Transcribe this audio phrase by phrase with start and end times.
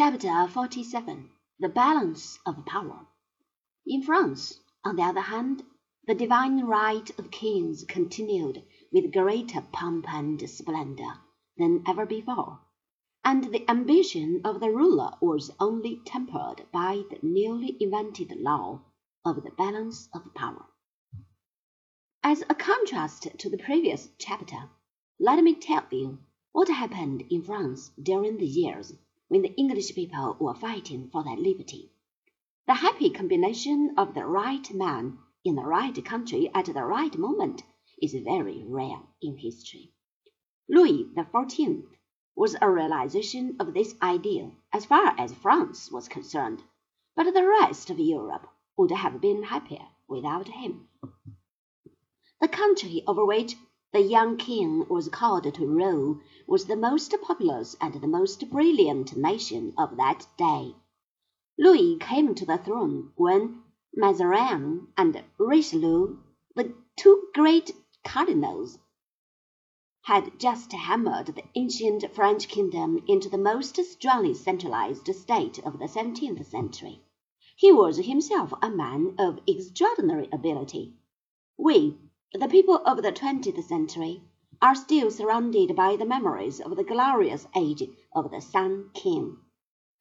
[0.00, 3.08] Chapter 47 The Balance of Power
[3.84, 5.64] In France, on the other hand,
[6.06, 11.14] the divine right of kings continued with greater pomp and splendor
[11.56, 12.60] than ever before,
[13.24, 18.82] and the ambition of the ruler was only tempered by the newly invented law
[19.24, 20.66] of the balance of power.
[22.22, 24.70] As a contrast to the previous chapter,
[25.18, 26.20] let me tell you
[26.52, 28.92] what happened in France during the years
[29.28, 31.90] when the English people were fighting for their liberty.
[32.66, 37.62] The happy combination of the right man in the right country at the right moment
[38.02, 39.92] is very rare in history.
[40.68, 41.84] Louis XIV
[42.36, 46.62] was a realization of this ideal as far as France was concerned,
[47.16, 50.88] but the rest of Europe would have been happier without him.
[52.40, 53.56] The country over which
[53.90, 59.16] the young king was called to rule was the most populous and the most brilliant
[59.16, 60.74] nation of that day.
[61.58, 63.62] Louis came to the throne when
[63.96, 66.18] Mazarin and Richelieu,
[66.54, 67.72] the two great
[68.04, 68.78] cardinals,
[70.02, 75.88] had just hammered the ancient French kingdom into the most strongly centralized state of the
[75.88, 77.00] seventeenth century.
[77.56, 80.94] He was himself a man of extraordinary ability.
[81.56, 81.98] We
[82.34, 84.22] the people of the twentieth century
[84.60, 89.38] are still surrounded by the memories of the glorious age of the Sun King.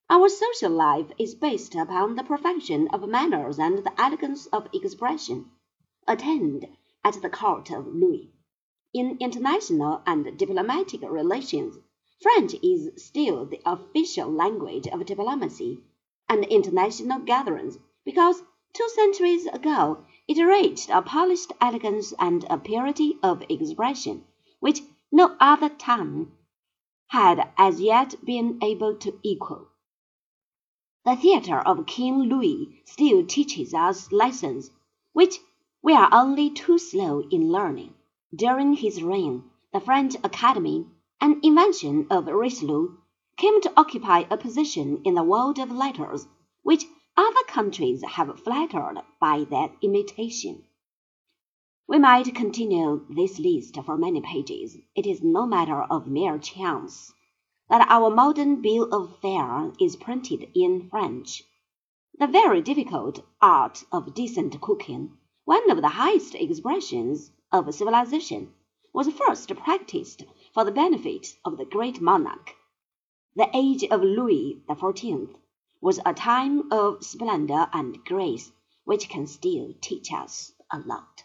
[0.09, 5.51] Our social life is based upon the perfection of manners and the elegance of expression
[6.05, 6.67] attained
[7.01, 8.29] at the court of Louis.
[8.93, 11.77] In international and diplomatic relations,
[12.21, 15.79] French is still the official language of diplomacy
[16.27, 23.17] and international gatherings because two centuries ago it reached a polished elegance and a purity
[23.23, 24.25] of expression
[24.59, 26.31] which no other tongue
[27.07, 29.67] had as yet been able to equal.
[31.05, 34.71] The theatre of King Louis still teaches us lessons
[35.13, 35.39] which
[35.81, 37.93] we are only too slow in learning.
[38.35, 40.85] During his reign, the French Academy,
[41.21, 42.97] an invention of Richelieu,
[43.37, 46.27] came to occupy a position in the world of letters
[46.63, 46.83] which
[47.17, 50.63] other countries have flattered by that imitation.
[51.87, 54.77] We might continue this list for many pages.
[54.95, 57.11] It is no matter of mere chance
[57.69, 61.43] that our modern bill of fare is printed in French.
[62.19, 68.53] The very difficult art of decent cooking, one of the highest expressions of civilization,
[68.93, 70.23] was first practiced
[70.53, 72.53] for the benefit of the great monarch.
[73.35, 75.35] The age of Louis XIV
[75.81, 78.51] was a time of splendor and grace
[78.85, 81.23] which can still teach us a lot.